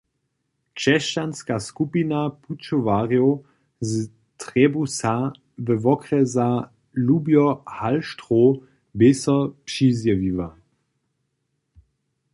Křesćanska 0.77 1.55
skupina 1.67 2.21
pućowarjow 2.41 3.31
z 3.89 4.07
Trebbusa 4.43 5.15
we 5.65 5.75
wokrjesu 5.85 6.49
Łobjo-Halštrow 7.07 8.49
bě 8.97 9.09
so 9.23 9.37
přizjewiła. 9.67 10.49